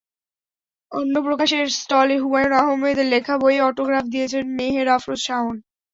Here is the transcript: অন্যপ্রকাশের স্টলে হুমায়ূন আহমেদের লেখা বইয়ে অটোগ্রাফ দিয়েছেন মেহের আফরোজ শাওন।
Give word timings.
অন্যপ্রকাশের 0.91 1.65
স্টলে 1.77 2.15
হুমায়ূন 2.23 2.53
আহমেদের 2.61 3.07
লেখা 3.13 3.35
বইয়ে 3.41 3.65
অটোগ্রাফ 3.69 4.05
দিয়েছেন 4.13 4.43
মেহের 4.57 4.87
আফরোজ 4.89 5.21
শাওন। 5.27 5.55